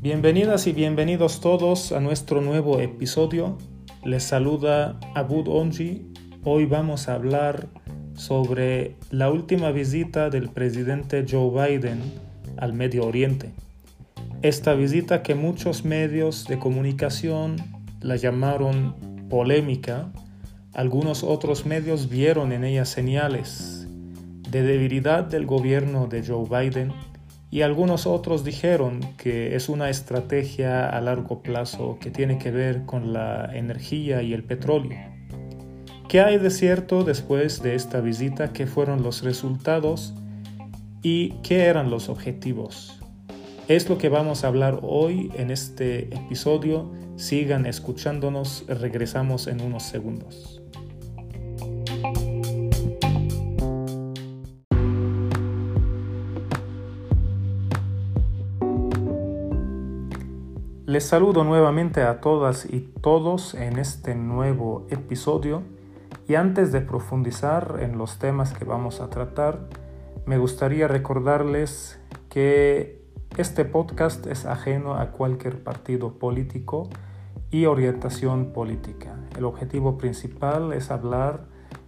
Bienvenidas 0.00 0.66
y 0.66 0.72
bienvenidos 0.72 1.40
todos 1.40 1.92
a 1.92 2.00
nuestro 2.00 2.40
nuevo 2.40 2.80
episodio. 2.80 3.58
Les 4.04 4.24
saluda 4.24 4.98
Abud 5.14 5.46
Onji. 5.48 6.06
Hoy 6.44 6.66
vamos 6.66 7.08
a 7.08 7.14
hablar 7.14 7.68
sobre 8.14 8.96
la 9.10 9.30
última 9.30 9.70
visita 9.70 10.30
del 10.30 10.48
presidente 10.48 11.24
Joe 11.28 11.50
Biden 11.50 12.00
al 12.56 12.72
Medio 12.72 13.06
Oriente. 13.06 13.52
Esta 14.42 14.74
visita 14.74 15.22
que 15.22 15.34
muchos 15.34 15.84
medios 15.84 16.46
de 16.46 16.58
comunicación 16.58 17.56
la 18.00 18.16
llamaron 18.16 18.94
polémica, 19.28 20.12
algunos 20.72 21.22
otros 21.22 21.64
medios 21.66 22.08
vieron 22.08 22.52
en 22.52 22.64
ella 22.64 22.84
señales 22.84 23.81
de 24.52 24.62
debilidad 24.62 25.24
del 25.24 25.46
gobierno 25.46 26.08
de 26.08 26.22
Joe 26.22 26.46
Biden 26.46 26.92
y 27.50 27.62
algunos 27.62 28.06
otros 28.06 28.44
dijeron 28.44 29.00
que 29.16 29.56
es 29.56 29.70
una 29.70 29.88
estrategia 29.88 30.90
a 30.90 31.00
largo 31.00 31.42
plazo 31.42 31.96
que 31.98 32.10
tiene 32.10 32.36
que 32.36 32.50
ver 32.50 32.84
con 32.84 33.14
la 33.14 33.50
energía 33.54 34.20
y 34.20 34.34
el 34.34 34.44
petróleo. 34.44 34.98
¿Qué 36.06 36.20
hay 36.20 36.36
de 36.36 36.50
cierto 36.50 37.02
después 37.02 37.62
de 37.62 37.74
esta 37.74 38.02
visita? 38.02 38.52
¿Qué 38.52 38.66
fueron 38.66 39.02
los 39.02 39.22
resultados? 39.22 40.12
¿Y 41.02 41.30
qué 41.42 41.64
eran 41.64 41.88
los 41.88 42.10
objetivos? 42.10 43.00
Es 43.68 43.88
lo 43.88 43.96
que 43.96 44.10
vamos 44.10 44.44
a 44.44 44.48
hablar 44.48 44.80
hoy 44.82 45.32
en 45.34 45.50
este 45.50 46.14
episodio. 46.14 46.92
Sigan 47.16 47.64
escuchándonos, 47.64 48.66
regresamos 48.68 49.46
en 49.46 49.62
unos 49.62 49.84
segundos. 49.84 50.61
Les 60.92 61.04
saludo 61.04 61.42
nuevamente 61.42 62.02
a 62.02 62.20
todas 62.20 62.66
y 62.66 62.80
todos 62.80 63.54
en 63.54 63.78
este 63.78 64.14
nuevo 64.14 64.86
episodio 64.90 65.62
y 66.28 66.34
antes 66.34 66.70
de 66.70 66.82
profundizar 66.82 67.78
en 67.80 67.96
los 67.96 68.18
temas 68.18 68.52
que 68.52 68.66
vamos 68.66 69.00
a 69.00 69.08
tratar, 69.08 69.70
me 70.26 70.36
gustaría 70.36 70.88
recordarles 70.88 71.98
que 72.28 73.00
este 73.38 73.64
podcast 73.64 74.26
es 74.26 74.44
ajeno 74.44 74.96
a 74.96 75.12
cualquier 75.12 75.64
partido 75.64 76.18
político 76.18 76.90
y 77.50 77.64
orientación 77.64 78.52
política. 78.52 79.16
El 79.34 79.46
objetivo 79.46 79.96
principal 79.96 80.74
es 80.74 80.90
hablar, 80.90 81.46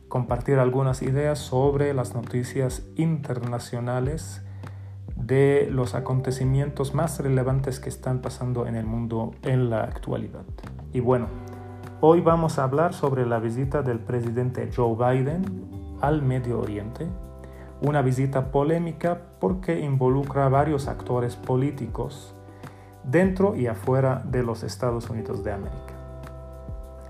compartir 0.08 0.58
algunas 0.58 1.02
ideas 1.02 1.38
sobre 1.40 1.92
las 1.92 2.14
noticias 2.14 2.86
internacionales 2.96 4.40
de 5.16 5.68
los 5.70 5.94
acontecimientos 5.94 6.94
más 6.94 7.18
relevantes 7.20 7.80
que 7.80 7.88
están 7.88 8.20
pasando 8.20 8.66
en 8.66 8.76
el 8.76 8.84
mundo 8.84 9.32
en 9.42 9.70
la 9.70 9.84
actualidad. 9.84 10.44
Y 10.92 11.00
bueno, 11.00 11.28
hoy 12.00 12.20
vamos 12.20 12.58
a 12.58 12.64
hablar 12.64 12.94
sobre 12.94 13.26
la 13.26 13.38
visita 13.38 13.82
del 13.82 14.00
presidente 14.00 14.70
Joe 14.74 14.94
Biden 14.94 15.98
al 16.00 16.22
Medio 16.22 16.60
Oriente, 16.60 17.06
una 17.80 18.02
visita 18.02 18.50
polémica 18.50 19.20
porque 19.40 19.80
involucra 19.80 20.46
a 20.46 20.48
varios 20.48 20.88
actores 20.88 21.36
políticos 21.36 22.34
dentro 23.04 23.54
y 23.56 23.66
afuera 23.66 24.22
de 24.24 24.42
los 24.42 24.62
Estados 24.62 25.10
Unidos 25.10 25.44
de 25.44 25.52
América. 25.52 25.94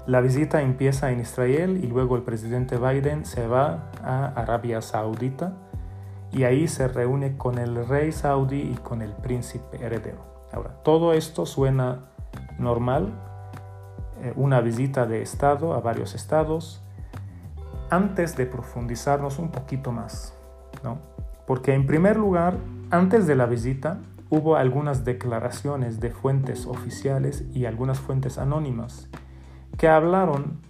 La 0.06 0.20
visita 0.20 0.60
empieza 0.60 1.10
en 1.12 1.20
Israel 1.20 1.80
y 1.82 1.86
luego 1.86 2.16
el 2.16 2.22
presidente 2.22 2.76
Biden 2.76 3.24
se 3.24 3.46
va 3.46 3.90
a 4.02 4.26
Arabia 4.36 4.82
Saudita 4.82 5.54
y 6.34 6.42
ahí 6.42 6.66
se 6.66 6.88
reúne 6.88 7.36
con 7.36 7.58
el 7.58 7.86
rey 7.86 8.10
saudí 8.10 8.60
y 8.60 8.74
con 8.74 9.02
el 9.02 9.12
príncipe 9.12 9.84
heredero. 9.84 10.18
Ahora, 10.52 10.70
todo 10.82 11.12
esto 11.12 11.46
suena 11.46 12.06
normal, 12.58 13.12
eh, 14.20 14.32
una 14.36 14.60
visita 14.60 15.06
de 15.06 15.22
Estado 15.22 15.74
a 15.74 15.80
varios 15.80 16.14
estados, 16.14 16.82
antes 17.88 18.36
de 18.36 18.46
profundizarnos 18.46 19.38
un 19.38 19.50
poquito 19.50 19.92
más, 19.92 20.34
¿no? 20.82 20.98
Porque 21.46 21.74
en 21.74 21.86
primer 21.86 22.16
lugar, 22.16 22.56
antes 22.90 23.26
de 23.26 23.36
la 23.36 23.46
visita, 23.46 23.98
hubo 24.28 24.56
algunas 24.56 25.04
declaraciones 25.04 26.00
de 26.00 26.10
fuentes 26.10 26.66
oficiales 26.66 27.44
y 27.52 27.66
algunas 27.66 28.00
fuentes 28.00 28.38
anónimas 28.38 29.08
que 29.76 29.88
hablaron 29.88 30.60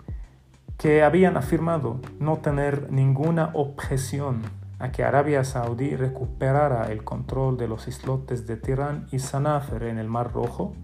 que 0.77 1.03
habían 1.03 1.37
afirmado 1.37 2.01
no 2.19 2.39
tener 2.39 2.91
ninguna 2.91 3.51
objeción 3.55 4.43
a 4.79 4.91
que 4.91 5.05
Arabia 5.05 5.45
Saudí 5.45 5.97
recuperara 5.97 6.91
el 6.91 7.05
control 7.05 7.57
de 7.57 7.69
los 7.69 7.89
islotes 7.89 8.47
de 8.47 8.57
Tirán 8.57 9.07
y 9.13 9.19
Sanáfer 9.19 9.85
en 9.85 9.99
el 9.99 10.09
Mar 10.09 10.33
Rojo, 10.33 10.75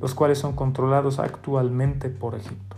los 0.00 0.14
cuales 0.14 0.38
son 0.38 0.54
controlados 0.54 1.18
actualmente 1.18 2.10
por 2.10 2.34
Egipto. 2.34 2.76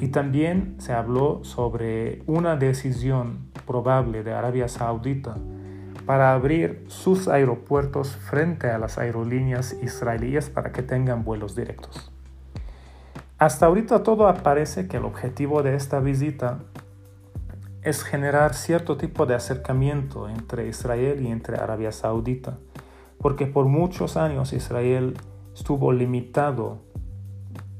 Y 0.00 0.08
también 0.08 0.76
se 0.78 0.92
habló 0.92 1.42
sobre 1.44 2.22
una 2.26 2.56
decisión 2.56 3.50
probable 3.66 4.22
de 4.22 4.32
Arabia 4.32 4.68
Saudita 4.68 5.36
para 6.04 6.32
abrir 6.32 6.84
sus 6.88 7.26
aeropuertos 7.26 8.16
frente 8.16 8.70
a 8.70 8.78
las 8.78 8.98
aerolíneas 8.98 9.76
israelíes 9.82 10.50
para 10.50 10.70
que 10.72 10.82
tengan 10.82 11.24
vuelos 11.24 11.56
directos. 11.56 12.12
Hasta 13.38 13.66
ahorita 13.66 14.02
todo 14.02 14.28
aparece 14.28 14.88
que 14.88 14.96
el 14.96 15.04
objetivo 15.04 15.62
de 15.62 15.74
esta 15.74 16.00
visita 16.00 16.60
es 17.86 18.02
generar 18.02 18.54
cierto 18.54 18.96
tipo 18.96 19.26
de 19.26 19.36
acercamiento 19.36 20.28
entre 20.28 20.66
Israel 20.66 21.24
y 21.24 21.28
entre 21.28 21.56
Arabia 21.56 21.92
Saudita, 21.92 22.58
porque 23.18 23.46
por 23.46 23.66
muchos 23.66 24.16
años 24.16 24.52
Israel 24.52 25.16
estuvo 25.54 25.92
limitado 25.92 26.78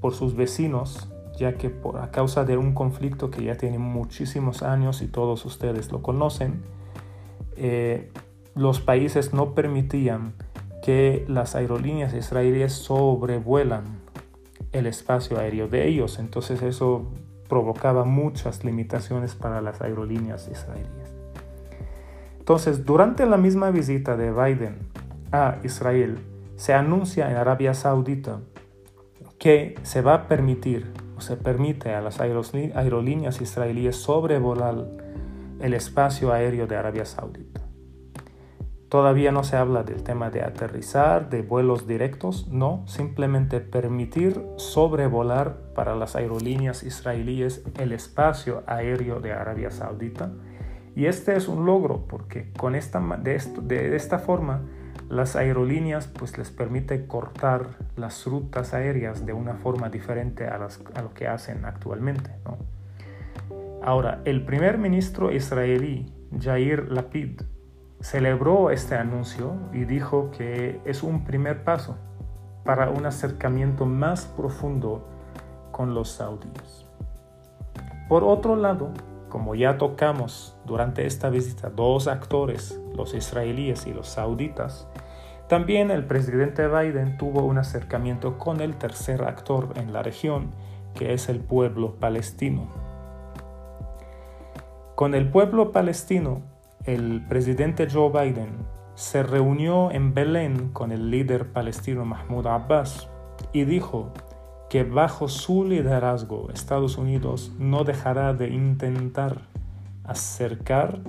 por 0.01 0.15
sus 0.15 0.37
vecinos, 0.37 1.09
ya 1.37 1.55
que 1.55 1.71
por, 1.71 1.99
a 1.99 2.13
causa 2.13 2.45
de 2.45 2.57
un 2.57 2.73
conflicto 2.73 3.33
que 3.33 3.43
ya 3.43 3.57
tiene 3.57 3.79
muchísimos 3.79 4.63
años 4.63 5.03
y 5.03 5.09
todos 5.09 5.45
ustedes 5.45 5.91
lo 5.91 6.03
conocen, 6.03 6.63
eh, 7.57 8.13
los 8.55 8.81
países 8.81 9.35
no 9.35 9.55
permitían 9.55 10.35
que 10.85 11.25
las 11.27 11.57
aerolíneas 11.57 12.15
israelíes 12.15 12.73
sobrevuelan 12.75 13.83
el 14.71 14.87
espacio 14.87 15.41
aéreo 15.41 15.67
de 15.67 15.89
ellos. 15.89 16.21
Entonces 16.21 16.63
eso 16.63 17.07
provocaba 17.49 18.05
muchas 18.05 18.65
limitaciones 18.65 19.35
para 19.35 19.61
las 19.61 19.81
aerolíneas 19.81 20.49
israelíes. 20.49 21.15
Entonces, 22.39 22.85
durante 22.85 23.27
la 23.27 23.37
misma 23.37 23.71
visita 23.71 24.17
de 24.17 24.31
Biden 24.31 24.79
a 25.33 25.57
Israel, 25.65 26.19
se 26.57 26.75
anuncia 26.75 27.31
en 27.31 27.37
Arabia 27.37 27.75
Saudita 27.75 28.41
que 29.39 29.75
se 29.83 30.01
va 30.01 30.15
a 30.15 30.29
permitir 30.29 30.93
o 31.17 31.21
se 31.21 31.37
permite 31.37 31.95
a 31.95 32.01
las 32.01 32.21
aerolíneas 32.21 33.41
israelíes 33.41 33.97
sobrevolar 33.97 34.87
el 35.61 35.75
espacio 35.75 36.33
aéreo 36.33 36.67
de 36.67 36.77
Arabia 36.77 37.05
Saudita. 37.05 37.66
Todavía 38.97 39.31
no 39.31 39.45
se 39.45 39.59
habla 39.59 39.83
del 39.83 40.03
tema 40.03 40.31
de 40.31 40.41
aterrizar, 40.41 41.29
de 41.29 41.43
vuelos 41.43 41.87
directos, 41.87 42.49
no, 42.49 42.83
simplemente 42.87 43.61
permitir 43.61 44.43
sobrevolar 44.57 45.59
para 45.75 45.95
las 45.95 46.17
aerolíneas 46.17 46.83
israelíes 46.83 47.63
el 47.79 47.93
espacio 47.93 48.63
aéreo 48.67 49.21
de 49.21 49.35
Arabia 49.35 49.71
Saudita. 49.71 50.33
Y 50.95 51.05
este 51.05 51.37
es 51.37 51.47
un 51.47 51.67
logro 51.67 52.07
porque 52.09 52.51
con 52.55 52.75
esta, 52.75 52.99
de, 53.19 53.95
esta 53.95 54.19
forma 54.19 54.63
las 55.11 55.37
aerolíneas 55.37 56.07
pues 56.07 56.39
les 56.39 56.51
permite 56.51 57.07
cortar 57.07 57.67
las 57.97 58.25
rutas 58.25 58.73
aéreas 58.73 59.27
de 59.27 59.35
una 59.35 59.57
forma 59.57 59.91
diferente 59.91 60.47
a, 60.47 60.55
a 60.55 61.03
lo 61.03 61.13
que 61.13 61.29
hacen 61.29 61.67
actualmente. 61.67 62.31
Ahora, 63.83 64.23
el 64.25 64.47
primer 64.47 64.79
ministro 64.79 65.33
israelí, 65.33 66.11
Jair 66.41 66.91
Lapid, 66.91 67.43
celebró 68.01 68.71
este 68.71 68.95
anuncio 68.95 69.55
y 69.73 69.85
dijo 69.85 70.31
que 70.31 70.81
es 70.85 71.03
un 71.03 71.25
primer 71.25 71.65
paso 71.65 71.97
para 72.65 72.91
un 72.91 73.07
acercamiento 73.07 73.87
más 73.87 74.27
profundo 74.27 75.07
con 75.73 75.95
los 75.95 76.11
saudíes. 76.11 76.87
Por 78.09 78.25
otro 78.25 78.57
lado, 78.57 78.91
como 79.29 79.55
ya 79.55 79.79
tocamos 79.79 80.57
durante 80.65 81.07
esta 81.07 81.31
visita 81.31 81.71
dos 81.71 82.09
actores, 82.09 82.81
los 82.95 83.15
israelíes 83.15 83.87
y 83.87 83.93
los 83.93 84.09
sauditas, 84.09 84.87
también 85.49 85.91
el 85.91 86.05
presidente 86.05 86.67
Biden 86.67 87.19
tuvo 87.19 87.43
un 87.43 87.59
acercamiento 87.59 88.39
con 88.39 88.61
el 88.61 88.77
tercer 88.77 89.23
actor 89.23 89.75
en 89.77 89.93
la 89.93 90.03
región, 90.03 90.51
que 90.95 91.13
es 91.13 91.29
el 91.29 91.41
pueblo 91.41 91.95
palestino. 91.97 92.67
Con 94.97 95.15
el 95.15 95.29
pueblo 95.29 95.73
palestino 95.73 96.43
el 96.87 97.25
presidente 97.29 97.89
Joe 97.91 98.11
Biden 98.11 98.51
se 98.95 99.23
reunió 99.23 99.91
en 99.91 100.15
Belén 100.15 100.71
con 100.71 100.93
el 100.93 101.11
líder 101.11 101.53
palestino 101.53 102.05
Mahmoud 102.05 102.47
Abbas 102.47 103.09
y 103.53 103.65
dijo 103.65 104.13
que 104.71 104.85
bajo 104.85 105.29
su 105.29 105.65
liderazgo 105.65 106.49
Estados 106.53 106.97
Unidos 106.97 107.53
no 107.59 107.85
dejará 107.85 108.33
de 108.33 108.49
intentar 108.49 109.43
acercar 110.05 111.01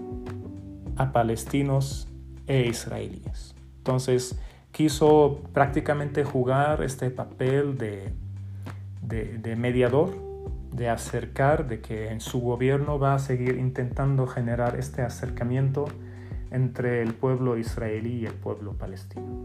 a 0.98 1.12
palestinos 1.12 2.08
e 2.48 2.68
israelíes. 2.68 3.56
Entonces 3.78 4.40
quiso 4.72 5.42
prácticamente 5.54 6.24
jugar 6.24 6.84
este 6.84 7.10
papel 7.10 7.78
de, 7.78 8.14
de, 9.02 9.56
mediador, 9.56 10.14
de 10.72 10.90
acercar, 10.90 11.68
de 11.68 11.82
que 11.82 12.12
en 12.12 12.22
su 12.22 12.40
gobierno 12.40 13.00
va 13.00 13.16
a 13.16 13.20
seguir 13.20 13.58
intentando 13.58 14.28
generar 14.28 14.78
este 14.78 15.02
acercamiento 15.02 15.86
entre 16.52 17.02
el 17.02 17.14
pueblo 17.14 17.58
israelí 17.58 18.20
y 18.20 18.26
el 18.26 18.34
pueblo 18.34 18.74
palestino. 18.74 19.44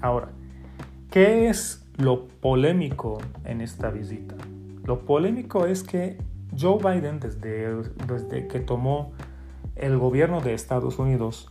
Ahora, 0.00 0.28
¿qué 1.10 1.48
es 1.48 1.86
lo 1.96 2.26
polémico 2.28 3.18
en 3.44 3.60
esta 3.60 3.90
visita? 3.90 4.34
Lo 4.84 5.04
polémico 5.04 5.66
es 5.66 5.82
que 5.82 6.18
Joe 6.58 6.78
Biden, 6.78 7.20
desde, 7.20 7.74
desde 8.06 8.48
que 8.48 8.60
tomó 8.60 9.12
el 9.76 9.98
gobierno 9.98 10.40
de 10.40 10.54
Estados 10.54 10.98
Unidos, 10.98 11.50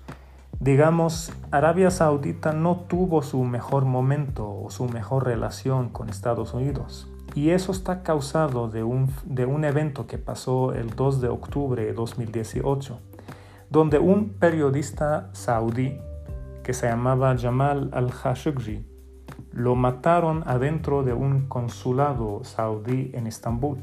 digamos, 0.59 1.31
Arabia 1.51 1.89
Saudita 1.89 2.53
no 2.53 2.81
tuvo 2.81 3.21
su 3.21 3.43
mejor 3.43 3.85
momento 3.85 4.49
o 4.49 4.69
su 4.69 4.87
mejor 4.89 5.25
relación 5.25 5.89
con 5.89 6.09
Estados 6.09 6.53
Unidos. 6.53 7.07
Y 7.35 7.51
eso 7.51 7.71
está 7.71 8.03
causado 8.03 8.69
de 8.69 8.83
un, 8.83 9.13
de 9.25 9.45
un 9.45 9.63
evento 9.63 10.07
que 10.07 10.17
pasó 10.17 10.73
el 10.73 10.95
2 10.95 11.21
de 11.21 11.27
octubre 11.29 11.85
de 11.85 11.93
2018, 11.93 12.99
donde 13.69 13.99
un 13.99 14.29
periodista 14.29 15.29
saudí 15.33 15.97
que 16.63 16.73
se 16.73 16.87
llamaba 16.87 17.35
Jamal 17.37 17.89
al-Khashoggi 17.93 18.85
lo 19.51 19.75
mataron 19.75 20.43
adentro 20.45 21.03
de 21.03 21.13
un 21.13 21.47
consulado 21.47 22.43
saudí 22.43 23.11
en 23.13 23.27
Estambul. 23.27 23.79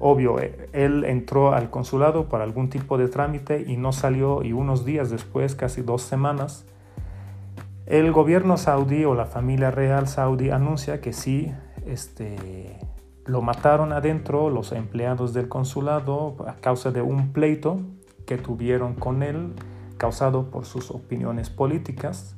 Obvio, 0.00 0.38
eh, 0.38 0.68
él 0.72 1.04
entró 1.04 1.52
al 1.52 1.70
consulado 1.70 2.28
para 2.28 2.44
algún 2.44 2.70
tipo 2.70 2.98
de 2.98 3.08
trámite 3.08 3.64
y 3.66 3.76
no 3.76 3.92
salió 3.92 4.44
y 4.44 4.52
unos 4.52 4.84
días 4.84 5.10
después, 5.10 5.54
casi 5.56 5.82
dos 5.82 6.02
semanas, 6.02 6.64
el 7.88 8.12
gobierno 8.12 8.58
saudí 8.58 9.06
o 9.06 9.14
la 9.14 9.24
familia 9.24 9.70
real 9.70 10.08
saudí 10.08 10.50
anuncia 10.50 11.00
que 11.00 11.14
sí, 11.14 11.54
este, 11.86 12.78
lo 13.24 13.40
mataron 13.40 13.92
adentro 13.92 14.50
los 14.50 14.72
empleados 14.72 15.32
del 15.32 15.48
consulado 15.48 16.36
a 16.46 16.56
causa 16.56 16.90
de 16.90 17.00
un 17.00 17.32
pleito 17.32 17.80
que 18.26 18.36
tuvieron 18.36 18.94
con 18.94 19.22
él, 19.22 19.54
causado 19.96 20.50
por 20.50 20.66
sus 20.66 20.90
opiniones 20.90 21.48
políticas, 21.48 22.36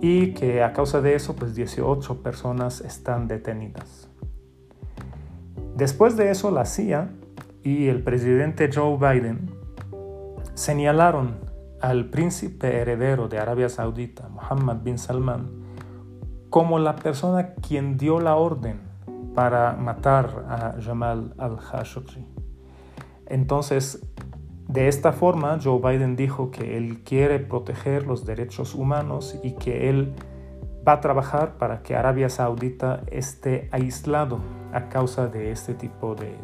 y 0.00 0.32
que 0.32 0.62
a 0.62 0.72
causa 0.72 1.02
de 1.02 1.14
eso, 1.14 1.36
pues 1.36 1.54
18 1.54 2.22
personas 2.22 2.80
están 2.80 3.28
detenidas. 3.28 4.08
Después 5.76 6.16
de 6.16 6.30
eso, 6.30 6.50
la 6.50 6.64
CIA 6.64 7.10
y 7.62 7.88
el 7.88 8.02
presidente 8.02 8.70
Joe 8.74 8.96
Biden 8.96 9.50
señalaron 10.54 11.47
al 11.80 12.06
príncipe 12.06 12.76
heredero 12.80 13.28
de 13.28 13.38
Arabia 13.38 13.68
Saudita, 13.68 14.28
Mohammed 14.28 14.82
bin 14.82 14.98
Salman, 14.98 15.50
como 16.50 16.78
la 16.78 16.96
persona 16.96 17.54
quien 17.54 17.96
dio 17.96 18.20
la 18.20 18.36
orden 18.36 18.80
para 19.34 19.74
matar 19.74 20.46
a 20.48 20.82
Jamal 20.82 21.34
al-Khashoggi. 21.38 22.26
Entonces, 23.26 24.02
de 24.66 24.88
esta 24.88 25.12
forma, 25.12 25.58
Joe 25.62 25.80
Biden 25.80 26.16
dijo 26.16 26.50
que 26.50 26.76
él 26.76 27.02
quiere 27.04 27.38
proteger 27.38 28.06
los 28.06 28.26
derechos 28.26 28.74
humanos 28.74 29.38
y 29.42 29.52
que 29.52 29.88
él 29.88 30.14
va 30.86 30.94
a 30.94 31.00
trabajar 31.00 31.56
para 31.58 31.82
que 31.82 31.96
Arabia 31.96 32.28
Saudita 32.28 33.02
esté 33.10 33.68
aislado 33.72 34.40
a 34.72 34.88
causa 34.88 35.26
de 35.26 35.52
este 35.52 35.74
tipo 35.74 36.14
de, 36.14 36.34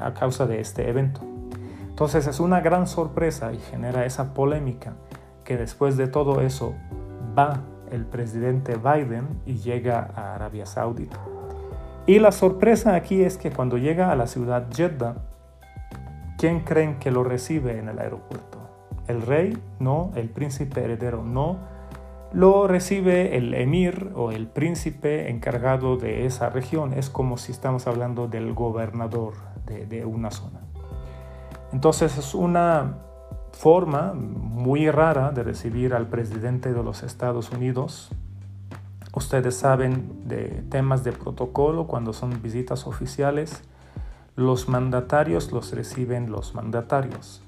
a 0.00 0.14
causa 0.14 0.46
de 0.46 0.60
este 0.60 0.88
evento. 0.88 1.20
Entonces 1.92 2.26
es 2.26 2.40
una 2.40 2.60
gran 2.60 2.88
sorpresa 2.88 3.52
y 3.52 3.58
genera 3.58 4.06
esa 4.06 4.34
polémica 4.34 4.94
que 5.44 5.56
después 5.56 5.96
de 5.96 6.08
todo 6.08 6.40
eso 6.40 6.74
va 7.38 7.60
el 7.90 8.06
presidente 8.06 8.76
Biden 8.76 9.28
y 9.44 9.58
llega 9.58 10.10
a 10.16 10.34
Arabia 10.34 10.66
Saudita. 10.66 11.20
Y 12.06 12.18
la 12.18 12.32
sorpresa 12.32 12.94
aquí 12.94 13.22
es 13.22 13.36
que 13.36 13.50
cuando 13.50 13.76
llega 13.76 14.10
a 14.10 14.16
la 14.16 14.26
ciudad 14.26 14.66
Jeddah, 14.72 15.16
¿quién 16.38 16.60
creen 16.60 16.98
que 16.98 17.10
lo 17.10 17.22
recibe 17.22 17.78
en 17.78 17.88
el 17.88 17.98
aeropuerto? 17.98 18.58
¿El 19.06 19.22
rey? 19.22 19.56
No. 19.78 20.10
¿El 20.16 20.30
príncipe 20.30 20.82
heredero? 20.82 21.22
No 21.22 21.58
lo 22.32 22.66
recibe 22.66 23.36
el 23.36 23.52
emir 23.52 24.10
o 24.14 24.32
el 24.32 24.46
príncipe 24.46 25.28
encargado 25.30 25.96
de 25.96 26.24
esa 26.24 26.48
región. 26.48 26.94
Es 26.94 27.10
como 27.10 27.36
si 27.36 27.52
estamos 27.52 27.86
hablando 27.86 28.26
del 28.26 28.54
gobernador 28.54 29.34
de, 29.66 30.04
una 30.04 30.30
zona. 30.30 30.60
Entonces 31.72 32.18
es 32.18 32.34
una 32.34 32.98
forma 33.52 34.12
muy 34.14 34.90
rara 34.90 35.30
de 35.32 35.42
recibir 35.42 35.94
al 35.94 36.06
presidente 36.06 36.72
de 36.72 36.82
los 36.82 37.02
Estados 37.02 37.50
Unidos. 37.50 38.10
Ustedes 39.14 39.56
saben 39.56 40.26
de 40.26 40.64
temas 40.70 41.04
de 41.04 41.12
protocolo 41.12 41.86
cuando 41.86 42.12
son 42.12 42.42
visitas 42.42 42.86
oficiales. 42.86 43.62
Los 44.36 44.68
mandatarios 44.68 45.52
los 45.52 45.72
reciben 45.72 46.30
los 46.30 46.54
mandatarios. 46.54 47.42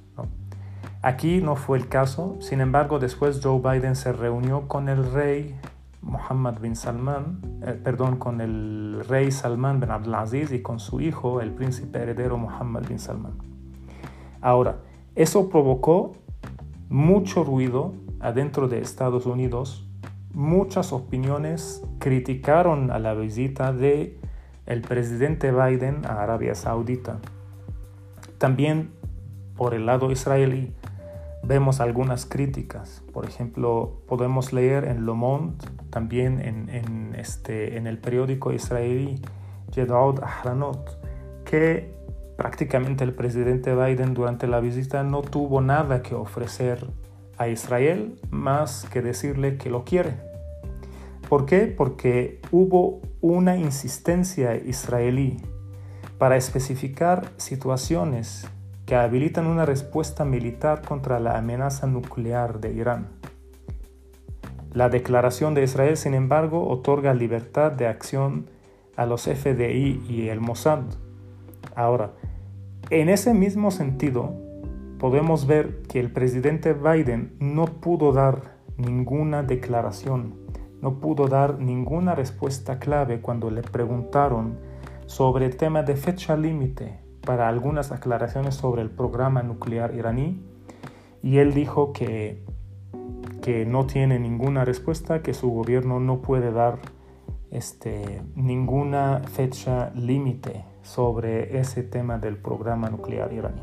Aquí 1.03 1.43
no 1.43 1.55
fue 1.55 1.77
el 1.77 1.89
caso, 1.89 2.37
sin 2.41 2.63
embargo 2.63 2.99
después 2.99 3.41
Joe 3.43 3.61
Biden 3.61 3.95
se 3.95 4.13
reunió 4.13 4.69
con 4.69 4.89
el 4.89 5.13
rey 5.13 5.55
Mohammed 6.01 6.61
bin 6.61 6.77
Salman, 6.77 7.41
eh, 7.63 7.79
perdón, 7.83 8.17
con 8.17 8.41
el 8.41 9.05
rey 9.07 9.31
Salman 9.31 9.81
bin 9.81 9.91
Abdulaziz 9.91 10.51
y 10.53 10.63
con 10.63 10.81
su 10.81 11.01
hijo, 11.01 11.43
el 11.43 11.51
príncipe 11.51 11.99
heredero 11.99 12.39
Mohammed 12.39 12.89
bin 12.89 12.99
Salman. 12.99 13.54
Ahora, 14.45 14.77
eso 15.15 15.49
provocó 15.49 16.13
mucho 16.91 17.45
ruido 17.45 17.95
adentro 18.21 18.69
de 18.69 18.79
Estados 18.79 19.25
Unidos. 19.25 19.89
Muchas 20.35 20.93
opiniones 20.93 21.83
criticaron 21.99 22.91
a 22.91 22.99
la 22.99 23.15
visita 23.15 23.73
de 23.73 24.19
el 24.67 24.83
presidente 24.83 25.51
Biden 25.51 26.05
a 26.05 26.23
Arabia 26.23 26.55
Saudita. 26.55 27.21
También 28.37 28.91
por 29.57 29.73
el 29.73 29.87
lado 29.87 30.11
israelí, 30.11 30.75
vemos 31.43 31.81
algunas 31.81 32.27
críticas. 32.27 33.03
Por 33.15 33.25
ejemplo, 33.25 34.03
podemos 34.07 34.53
leer 34.53 34.85
en 34.85 35.07
Le 35.07 35.15
también 35.89 36.41
en, 36.43 37.15
este, 37.17 37.79
en 37.79 37.87
el 37.87 37.97
periódico 37.97 38.53
israelí 38.53 39.23
Jedaud 39.73 40.21
Ahranot, 40.23 40.99
que 41.47 41.95
prácticamente 42.37 43.05
el 43.05 43.15
presidente 43.15 43.75
Biden 43.75 44.15
durante 44.15 44.47
la 44.47 44.61
visita 44.61 45.03
no 45.03 45.23
tuvo 45.23 45.61
nada 45.61 46.03
que 46.03 46.15
ofrecer 46.15 46.87
a 47.39 47.49
Israel 47.49 48.19
más 48.31 48.87
que 48.93 49.03
decirle 49.03 49.57
que 49.57 49.71
lo 49.71 49.85
quiere. 49.85 50.15
¿Por 51.29 51.47
qué? 51.47 51.67
Porque 51.67 52.41
hubo 52.51 53.01
una 53.21 53.57
insistencia 53.57 54.57
israelí 54.57 55.41
para 56.19 56.37
especificar 56.37 57.31
situaciones 57.39 58.47
que 58.87 58.95
habilitan 58.95 59.47
una 59.47 59.65
respuesta 59.65 60.25
militar 60.25 60.83
contra 60.83 61.19
la 61.19 61.39
amenaza 61.39 61.87
nuclear 61.87 62.61
de 62.61 62.73
Irán. 62.73 63.09
La 64.73 64.89
declaración 64.89 65.55
de 65.55 65.63
Israel, 65.63 65.97
sin 65.97 66.15
embargo, 66.15 66.69
otorga 66.69 67.15
libertad 67.15 67.73
de 67.73 67.87
acción 67.87 68.51
a 68.97 69.07
los 69.07 69.23
FDI 69.23 70.05
y 70.09 70.29
el 70.29 70.41
Mossad. 70.41 70.83
Ahora, 71.75 72.13
en 73.01 73.09
ese 73.09 73.35
mismo 73.35 73.73
sentido, 73.73 74.35
podemos 75.01 75.49
ver 75.49 75.83
que 75.83 75.99
el 75.99 76.13
presidente 76.13 76.75
Biden 76.75 77.35
no 77.41 77.65
pudo 77.65 78.13
dar 78.13 78.55
ninguna 78.77 79.43
declaración, 79.43 80.37
no 80.81 81.01
pudo 81.01 81.27
dar 81.27 81.59
ninguna 81.59 82.15
respuesta 82.15 82.79
clave 82.79 83.21
cuando 83.21 83.51
le 83.51 83.63
preguntaron 83.63 84.59
sobre 85.07 85.47
el 85.47 85.57
tema 85.57 85.83
de 85.83 85.97
fecha 85.97 86.37
límite 86.37 87.01
para 87.27 87.49
algunas 87.49 87.91
aclaraciones 87.91 88.55
sobre 88.55 88.83
el 88.83 88.91
programa 88.91 89.43
nuclear 89.43 89.93
iraní 89.97 90.41
y 91.21 91.39
él 91.39 91.53
dijo 91.53 91.93
que, 91.93 92.45
que 93.43 93.67
no 93.67 93.87
tiene 93.87 94.21
ninguna 94.21 94.65
respuesta, 94.65 95.21
que 95.21 95.35
su 95.35 95.51
gobierno 95.51 95.99
no 95.99 96.23
puede 96.23 96.53
dar 96.53 96.79
este, 97.51 98.23
ninguna 98.37 99.23
fecha 99.25 99.91
límite 99.97 100.74
sobre 100.85 101.59
ese 101.59 101.83
tema 101.83 102.19
del 102.19 102.37
programa 102.37 102.89
nuclear 102.89 103.33
iraní. 103.33 103.61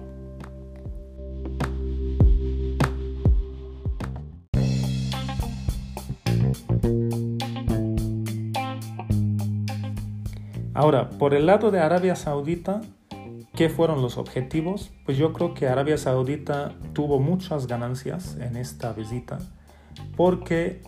Ahora, 10.74 11.10
por 11.12 11.34
el 11.34 11.46
lado 11.46 11.72
de 11.72 11.80
Arabia 11.80 12.16
Saudita, 12.16 12.82
¿Qué 13.54 13.70
fueron 13.70 14.02
los 14.02 14.18
objetivos? 14.18 14.92
Pues 15.06 15.18
yo 15.18 15.34
creo 15.34 15.54
que 15.54 15.68
Arabia 15.68 15.98
Saudita 15.98 16.74
tuvo 16.94 17.20
muchas 17.20 17.68
ganancias 17.68 18.38
en 18.40 18.56
esta 18.56 18.94
visita 18.94 19.40
porque 20.16 20.82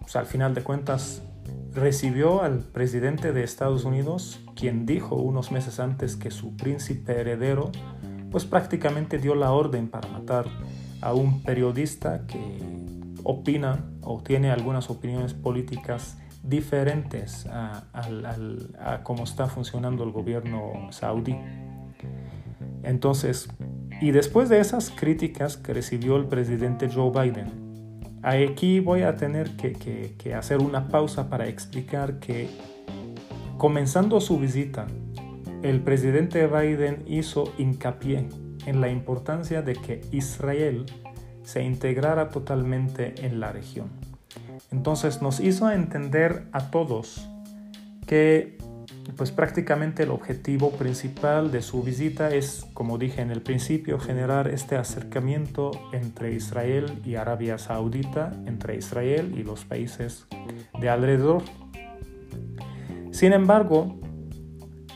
pues, 0.00 0.14
al 0.16 0.26
final 0.26 0.54
de 0.54 0.62
cuentas 0.62 1.22
recibió 1.74 2.42
al 2.42 2.60
presidente 2.60 3.32
de 3.32 3.42
Estados 3.42 3.84
Unidos, 3.84 4.40
quien 4.54 4.86
dijo 4.86 5.16
unos 5.16 5.50
meses 5.50 5.80
antes 5.80 6.16
que 6.16 6.30
su 6.30 6.56
príncipe 6.56 7.20
heredero 7.20 7.72
pues 8.30 8.44
prácticamente 8.44 9.18
dio 9.18 9.34
la 9.34 9.52
orden 9.52 9.88
para 9.88 10.08
matar 10.08 10.46
a 11.00 11.14
un 11.14 11.42
periodista 11.42 12.26
que 12.26 12.58
opina 13.22 13.84
o 14.02 14.22
tiene 14.22 14.50
algunas 14.50 14.90
opiniones 14.90 15.34
políticas 15.34 16.16
diferentes 16.42 17.46
a, 17.46 17.84
cómo 19.02 19.24
está 19.24 19.46
funcionando 19.46 20.04
el 20.04 20.10
gobierno 20.10 20.88
saudí. 20.90 21.36
Entonces, 22.82 23.48
y 24.00 24.10
después 24.10 24.48
de 24.48 24.60
esas 24.60 24.90
críticas 24.90 25.56
que 25.56 25.72
recibió 25.72 26.16
el 26.16 26.26
presidente 26.26 26.88
Joe 26.92 27.10
Biden, 27.10 27.63
aquí 28.24 28.80
voy 28.80 29.02
a 29.02 29.16
tener 29.16 29.50
que 29.56 30.34
hacer 30.34 30.58
una 30.58 30.88
pausa 30.88 31.28
para 31.28 31.46
explicar 31.46 32.18
que 32.18 32.48
comenzando 33.58 34.20
su 34.20 34.38
visita, 34.38 34.86
el 35.62 35.80
presidente 35.80 36.46
Biden 36.46 37.04
hizo 37.06 37.52
hincapié 37.56 38.28
en 38.66 38.80
la 38.80 38.90
importancia 38.90 39.62
de 39.62 39.74
que 39.74 40.02
Israel 40.12 40.86
se 41.42 41.62
integrara 41.62 42.28
totalmente 42.30 43.14
en 43.24 43.40
la 43.40 43.52
región. 43.52 43.88
Entonces 44.70 45.22
nos 45.22 45.40
hizo 45.40 45.70
entender 45.70 46.46
a 46.52 46.70
todos 46.70 47.28
que 48.06 48.58
pues 49.16 49.30
prácticamente 49.30 50.02
el 50.02 50.10
objetivo 50.10 50.70
principal 50.72 51.52
de 51.52 51.62
su 51.62 51.82
visita 51.82 52.30
es, 52.30 52.66
como 52.74 52.98
dije 52.98 53.22
en 53.22 53.30
el 53.30 53.42
principio, 53.42 53.98
generar 53.98 54.48
este 54.48 54.76
acercamiento 54.76 55.70
entre 55.92 56.32
Israel 56.32 57.00
y 57.04 57.16
Arabia 57.16 57.58
Saudita, 57.58 58.32
entre 58.46 58.76
Israel 58.76 59.34
y 59.36 59.42
los 59.42 59.64
países 59.64 60.26
de 60.80 60.88
alrededor. 60.88 61.42
Sin 63.10 63.32
embargo, 63.32 64.00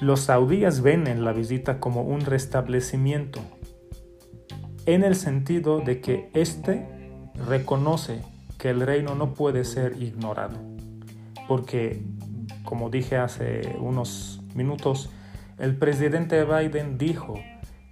los 0.00 0.21
saudíes 0.21 0.81
ven 0.81 1.07
en 1.07 1.25
la 1.25 1.33
visita 1.33 1.81
como 1.81 2.03
un 2.03 2.21
restablecimiento, 2.21 3.41
en 4.87 5.05
el 5.05 5.17
sentido 5.17 5.81
de 5.81 6.00
que 6.00 6.31
éste 6.35 6.87
reconoce 7.47 8.21
que 8.59 8.71
el 8.71 8.81
reino 8.81 9.15
no 9.15 9.35
puede 9.35 9.65
ser 9.65 10.00
ignorado, 10.03 10.57
porque, 11.47 12.03
como 12.69 12.91
dije 12.91 13.17
hace 13.17 13.79
unos 13.81 14.43
minutos, 14.55 15.09
el 15.59 15.79
presidente 15.79 16.45
Biden 16.45 16.99
dijo 16.99 17.41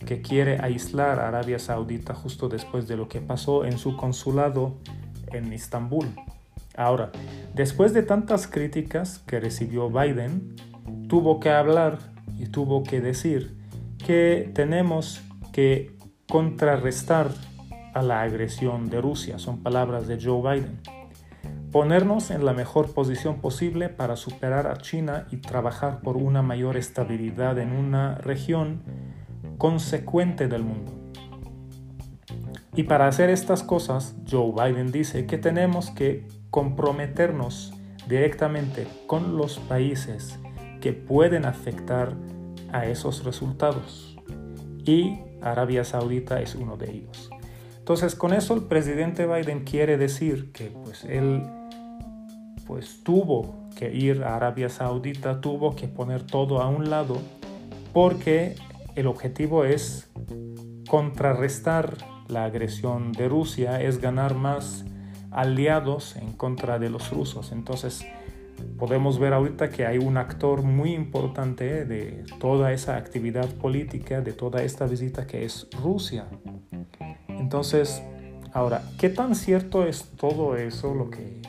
que 0.04 0.21
quiere 0.21 0.59
aislar 0.61 1.18
a 1.18 1.28
Arabia 1.28 1.59
Saudita 1.59 2.12
justo 2.12 2.50
después 2.50 2.87
de 2.87 2.99
lo 2.99 3.09
que 3.09 3.23
pasó 3.23 3.64
en 3.64 3.78
su 3.78 3.97
consulado 3.97 4.76
en 5.33 5.50
Estambul. 5.54 6.09
Ahora, 6.76 7.11
después 7.54 7.95
de 7.95 8.02
tantas 8.02 8.47
críticas 8.47 9.18
que 9.21 9.40
recibió 9.40 9.88
Biden, 9.88 10.56
tuvo 11.09 11.40
que 11.40 11.49
hablar 11.49 11.99
y 12.38 12.49
tuvo 12.49 12.83
que 12.83 13.00
decir 13.00 13.56
que 14.04 14.50
tenemos 14.52 15.23
que 15.54 15.97
contrarrestar 16.28 17.30
a 17.95 18.02
la 18.02 18.21
agresión 18.21 18.90
de 18.90 19.00
Rusia. 19.00 19.38
Son 19.38 19.62
palabras 19.62 20.06
de 20.06 20.23
Joe 20.23 20.42
Biden. 20.42 20.95
Ponernos 21.76 22.30
en 22.30 22.47
la 22.47 22.54
mejor 22.54 22.95
posición 22.95 23.42
posible 23.42 23.90
para 23.90 24.16
superar 24.16 24.66
a 24.66 24.78
China 24.78 25.26
y 25.30 25.37
trabajar 25.37 26.00
por 26.00 26.16
una 26.16 26.40
mayor 26.40 26.78
estabilidad 26.78 27.59
en 27.59 27.73
una 27.73 28.14
región 28.14 28.80
consecuente 29.59 30.49
del 30.49 30.62
mundo. 30.62 30.95
Y 32.75 32.85
para 32.85 33.06
hacer 33.06 33.28
estas 33.28 33.62
cosas, 33.62 34.16
Joe 34.26 34.52
Biden 34.52 34.90
dice 34.90 35.26
que 35.26 35.37
tenemos 35.37 35.90
que 35.90 36.26
comprometernos 36.49 37.75
directamente 38.09 38.87
con 39.06 39.37
los 39.37 39.59
países 39.59 40.38
que 40.80 40.95
pueden 40.95 41.45
afectar 41.45 42.14
a 42.73 42.87
esos 42.87 43.23
resultados. 43.23 44.16
Y 44.87 45.18
Arabia 45.42 45.85
Saudita 45.85 46.40
es 46.40 46.54
uno 46.54 46.78
de 46.78 46.90
ellos. 46.90 47.30
Entonces, 47.76 48.14
con 48.14 48.33
eso 48.33 48.54
el 48.54 48.62
presidente 48.62 49.26
Biden 49.26 49.64
quiere 49.64 49.99
decir 49.99 50.52
que 50.52 50.71
pues 50.71 51.04
él 51.04 51.42
pues 52.66 53.02
tuvo 53.02 53.68
que 53.76 53.94
ir 53.94 54.25
a 54.25 54.37
Arabia 54.37 54.68
Saudita, 54.68 55.40
tuvo 55.40 55.76
que 55.76 55.88
poner 55.88 56.23
todo 56.23 56.61
a 56.61 56.68
un 56.68 56.90
lado 56.90 57.18
porque 57.92 58.56
el 58.94 59.06
objetivo 59.06 59.64
es 59.64 60.11
contrarrestar 60.88 61.96
la 62.28 62.44
agresión 62.44 63.12
de 63.12 63.28
Rusia, 63.28 63.80
es 63.80 64.00
ganar 64.00 64.35
más 64.35 64.85
aliados 65.30 66.16
en 66.16 66.32
contra 66.32 66.78
de 66.78 66.90
los 66.90 67.11
rusos. 67.11 67.52
Entonces, 67.52 68.06
podemos 68.78 69.18
ver 69.18 69.32
ahorita 69.32 69.70
que 69.70 69.87
hay 69.87 69.99
un 69.99 70.16
actor 70.16 70.62
muy 70.62 70.92
importante 70.92 71.85
de 71.85 72.25
toda 72.40 72.73
esa 72.73 72.96
actividad 72.96 73.49
política, 73.56 74.20
de 74.20 74.32
toda 74.32 74.62
esta 74.62 74.87
visita 74.87 75.26
que 75.26 75.44
es 75.44 75.68
Rusia. 75.82 76.26
Entonces, 77.28 78.02
ahora, 78.52 78.82
¿qué 78.99 79.08
tan 79.08 79.35
cierto 79.35 79.87
es 79.87 80.11
todo 80.16 80.56
eso? 80.56 80.94
Lo 80.94 81.11
que 81.11 81.42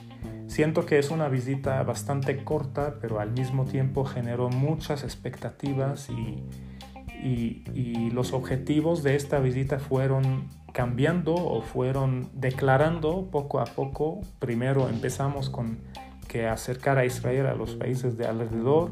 siento 0.47 0.85
que 0.85 0.97
es 0.97 1.11
una 1.11 1.29
visita 1.29 1.81
bastante 1.83 2.43
corta, 2.43 2.95
pero 2.99 3.19
al 3.19 3.31
mismo 3.31 3.65
tiempo 3.65 4.05
generó 4.05 4.49
muchas 4.49 5.03
expectativas 5.03 6.09
y, 6.09 6.43
y, 7.23 8.09
los 8.11 8.33
objetivos 8.33 9.03
de 9.03 9.15
esta 9.15 9.39
visita 9.39 9.79
fueron 9.79 10.47
cambiando 10.73 11.35
o 11.35 11.61
fueron 11.61 12.29
declarando 12.33 13.27
poco 13.29 13.59
a 13.59 13.65
poco. 13.65 14.21
Primero 14.39 14.89
empezamos 14.89 15.49
con 15.49 15.77
que 16.27 16.47
acercar 16.47 16.97
a 16.97 17.05
Israel 17.05 17.47
a 17.47 17.53
los 17.53 17.75
países 17.75 18.17
de 18.17 18.25
alrededor 18.25 18.91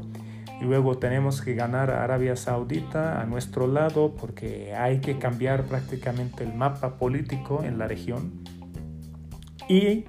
y 0.60 0.64
luego 0.64 0.98
tenemos 0.98 1.42
que 1.42 1.54
ganar 1.54 1.90
a 1.90 2.04
Arabia 2.04 2.36
Saudita 2.36 3.20
a 3.20 3.26
nuestro 3.26 3.66
lado 3.66 4.14
porque 4.14 4.74
hay 4.74 5.00
que 5.00 5.18
cambiar 5.18 5.64
prácticamente 5.64 6.44
el 6.44 6.54
mapa 6.54 6.98
político 6.98 7.62
en 7.64 7.78
la 7.78 7.88
región. 7.88 8.44
Y 9.68 10.04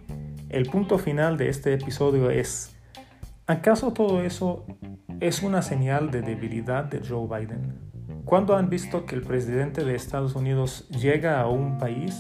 el 0.50 0.70
punto 0.70 0.98
final 0.98 1.38
de 1.38 1.50
este 1.50 1.74
episodio 1.74 2.30
es, 2.30 2.76
¿acaso 3.46 3.94
todo 3.94 4.22
eso 4.22 4.66
es 5.20 5.44
una 5.44 5.62
señal 5.62 6.12
de 6.12 6.22
debilidad 6.22 6.86
de 6.86 7.02
Joe 7.08 7.28
Biden? 7.28 7.80
¿Cuándo 8.26 8.56
han 8.56 8.70
visto 8.70 9.06
que 9.06 9.16
el 9.16 9.22
presidente 9.22 9.84
de 9.84 9.96
Estados 9.96 10.36
Unidos 10.36 10.88
llega 10.90 11.42
a 11.42 11.48
un 11.48 11.78
país 11.78 12.16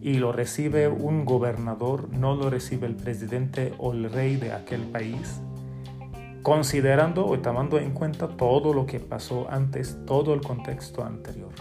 y 0.00 0.14
lo 0.14 0.32
recibe 0.32 0.88
un 0.88 1.24
gobernador, 1.24 2.08
no 2.10 2.34
lo 2.34 2.50
recibe 2.50 2.86
el 2.86 2.94
presidente 2.94 3.74
o 3.78 3.92
el 3.92 4.10
rey 4.10 4.36
de 4.36 4.52
aquel 4.52 4.82
país? 4.82 5.40
considerando 6.42 7.26
o 7.26 7.38
tomando 7.40 7.78
en 7.78 7.92
cuenta 7.92 8.28
todo 8.28 8.72
lo 8.72 8.86
que 8.86 9.00
pasó 9.00 9.46
antes, 9.50 9.98
todo 10.06 10.32
el 10.32 10.40
contexto 10.40 11.04
anterior. 11.04 11.52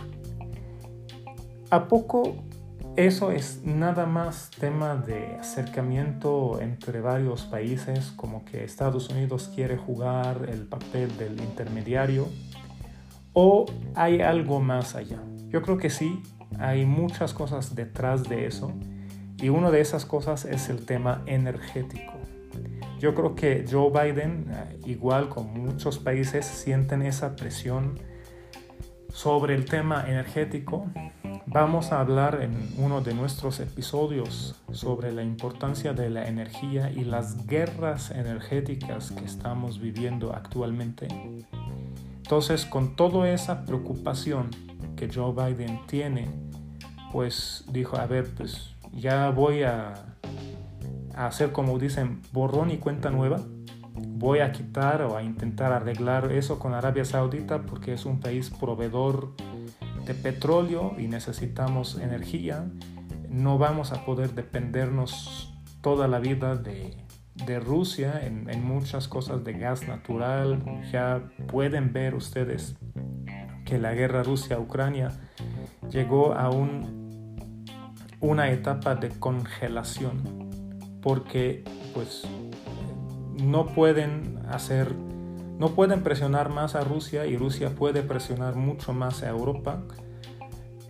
¿A 1.69 1.89
poco 1.89 2.35
eso 2.97 3.31
es 3.31 3.61
nada 3.63 4.07
más 4.07 4.49
tema 4.59 4.95
de 4.95 5.35
acercamiento 5.35 6.59
entre 6.59 6.99
varios 6.99 7.45
países, 7.45 8.11
como 8.15 8.43
que 8.43 8.63
Estados 8.63 9.09
Unidos 9.09 9.51
quiere 9.53 9.77
jugar 9.77 10.49
el 10.49 10.65
papel 10.65 11.15
del 11.15 11.39
intermediario? 11.39 12.27
¿O 13.33 13.67
hay 13.93 14.21
algo 14.21 14.59
más 14.61 14.95
allá? 14.95 15.21
Yo 15.49 15.61
creo 15.61 15.77
que 15.77 15.91
sí, 15.91 16.23
hay 16.57 16.87
muchas 16.87 17.35
cosas 17.35 17.75
detrás 17.75 18.23
de 18.23 18.47
eso 18.47 18.73
y 19.37 19.49
una 19.49 19.69
de 19.69 19.79
esas 19.79 20.07
cosas 20.07 20.45
es 20.45 20.67
el 20.69 20.83
tema 20.87 21.21
energético. 21.27 22.13
Yo 22.99 23.13
creo 23.13 23.35
que 23.35 23.63
Joe 23.69 23.91
Biden, 23.91 24.47
eh, 24.49 24.79
igual 24.87 25.29
como 25.29 25.53
muchos 25.53 25.99
países, 25.99 26.47
sienten 26.47 27.03
esa 27.03 27.35
presión 27.35 27.99
sobre 29.13 29.53
el 29.53 29.65
tema 29.65 30.03
energético. 30.07 30.87
Vamos 31.49 31.93
a 31.93 32.01
hablar 32.01 32.41
en 32.41 32.73
uno 32.77 32.99
de 32.99 33.13
nuestros 33.13 33.61
episodios 33.61 34.61
sobre 34.73 35.13
la 35.13 35.23
importancia 35.23 35.93
de 35.93 36.09
la 36.09 36.27
energía 36.27 36.91
y 36.91 37.05
las 37.05 37.47
guerras 37.47 38.11
energéticas 38.11 39.11
que 39.11 39.23
estamos 39.23 39.79
viviendo 39.79 40.33
actualmente. 40.35 41.07
Entonces, 42.17 42.65
con 42.65 42.97
toda 42.97 43.29
esa 43.29 43.63
preocupación 43.63 44.49
que 44.97 45.09
Joe 45.09 45.31
Biden 45.31 45.79
tiene, 45.87 46.27
pues 47.13 47.63
dijo, 47.71 47.95
a 47.95 48.05
ver, 48.07 48.29
pues 48.35 48.75
ya 48.91 49.29
voy 49.29 49.63
a 49.63 49.93
hacer 51.15 51.53
como 51.53 51.79
dicen 51.79 52.23
borrón 52.33 52.71
y 52.71 52.77
cuenta 52.77 53.09
nueva. 53.09 53.39
Voy 53.95 54.39
a 54.39 54.51
quitar 54.51 55.01
o 55.03 55.15
a 55.15 55.23
intentar 55.23 55.71
arreglar 55.71 56.29
eso 56.29 56.59
con 56.59 56.73
Arabia 56.73 57.05
Saudita 57.05 57.61
porque 57.61 57.93
es 57.93 58.05
un 58.05 58.19
país 58.19 58.49
proveedor 58.49 59.31
de 60.07 60.13
petróleo 60.13 60.95
y 60.97 61.07
necesitamos 61.07 61.99
energía. 61.99 62.65
No 63.29 63.57
vamos 63.57 63.91
a 63.91 64.05
poder 64.05 64.33
dependernos 64.33 65.53
toda 65.81 66.07
la 66.07 66.19
vida 66.19 66.55
de, 66.55 66.95
de 67.45 67.59
Rusia 67.59 68.21
en, 68.25 68.49
en, 68.49 68.63
muchas 68.63 69.07
cosas 69.07 69.43
de 69.43 69.53
gas 69.53 69.87
natural. 69.87 70.63
Ya 70.91 71.21
pueden 71.47 71.91
ver 71.91 72.15
ustedes 72.15 72.75
que 73.65 73.77
la 73.77 73.93
guerra 73.93 74.23
Rusia-Ucrania 74.23 75.11
llegó 75.89 76.33
a 76.33 76.49
un, 76.49 77.65
una 78.21 78.49
etapa 78.49 78.95
de 78.95 79.09
congelación 79.09 80.47
porque 81.01 81.63
pues 81.93 82.23
no 83.43 83.67
pueden 83.67 84.39
hacer 84.49 84.95
no 85.57 85.69
pueden 85.69 86.03
presionar 86.03 86.49
más 86.49 86.75
a 86.75 86.81
Rusia 86.81 87.25
y 87.25 87.35
Rusia 87.35 87.73
puede 87.75 88.03
presionar 88.03 88.55
mucho 88.55 88.93
más 88.93 89.23
a 89.23 89.29
Europa 89.29 89.83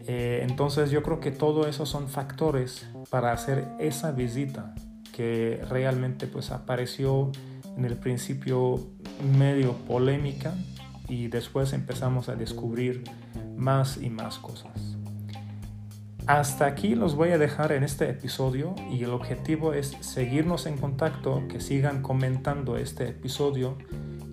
Eh, 0.10 0.46
entonces 0.48 0.90
yo 0.90 1.04
creo 1.04 1.20
que 1.20 1.32
todo 1.32 1.68
eso 1.68 1.86
son 1.86 2.08
factores 2.08 2.88
para 3.10 3.34
hacer 3.34 3.68
esa 3.78 4.14
visita 4.14 4.74
que 5.12 5.62
realmente 5.70 6.28
pues 6.28 6.50
apareció 6.52 7.30
en 7.76 7.84
el 7.84 7.98
principio 7.98 8.80
medio 9.38 9.74
polémica 9.74 10.54
y 11.10 11.28
después 11.28 11.74
empezamos 11.74 12.30
a 12.30 12.36
descubrir 12.36 13.04
más 13.58 13.98
y 13.98 14.10
más 14.10 14.38
cosas. 14.38 14.96
Hasta 16.26 16.66
aquí 16.66 16.96
los 16.96 17.16
voy 17.16 17.30
a 17.30 17.38
dejar 17.38 17.72
en 17.72 17.84
este 17.84 18.10
episodio 18.10 18.76
y 18.92 19.04
el 19.04 19.12
objetivo 19.12 19.74
es 19.74 19.96
seguirnos 20.02 20.66
en 20.66 20.78
contacto, 20.78 21.44
que 21.50 21.60
sigan 21.60 22.02
comentando 22.02 22.78
este 22.78 23.10
episodio 23.10 23.78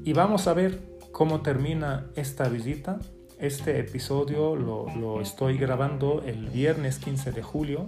y 0.04 0.12
vamos 0.12 0.46
a 0.48 0.54
ver 0.54 0.98
cómo 1.12 1.40
termina 1.40 2.06
esta 2.14 2.48
visita. 2.50 2.98
Este 3.38 3.80
episodio 3.80 4.54
lo, 4.54 5.20
estoy 5.22 5.56
grabando 5.56 6.22
el 6.26 6.48
viernes 6.50 6.98
15 6.98 7.32
de 7.32 7.42
julio. 7.42 7.86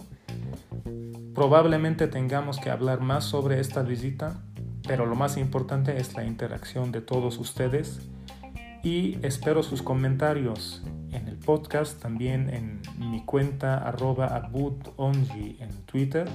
Probablemente 1.35 2.09
tengamos 2.09 2.59
que 2.59 2.71
hablar 2.71 3.03
más 3.03 3.25
sobre 3.25 3.61
esta 3.61 3.83
visita, 3.83 4.41
pero 4.89 5.05
lo 5.05 5.15
más 5.15 5.37
importante 5.37 5.99
es 5.99 6.15
la 6.15 6.25
interacción 6.25 6.91
de 6.91 7.03
todos 7.03 7.37
ustedes 7.37 8.01
y 8.83 9.19
espero 9.23 9.63
sus 9.63 9.83
comentarios 9.83 10.83
en 11.11 11.29
el 11.29 11.37
podcast, 11.37 12.01
también 12.01 12.49
en 12.49 12.81
mi 12.99 13.25
cuenta 13.27 13.77
arroba 13.87 14.51
en 14.55 15.71
Twitter 15.85 16.27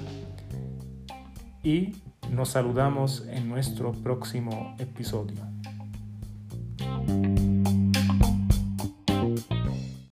y 1.64 1.96
nos 2.30 2.50
saludamos 2.50 3.26
en 3.28 3.48
nuestro 3.48 3.92
próximo 3.92 4.76
episodio. 4.78 5.51
you 7.08 7.41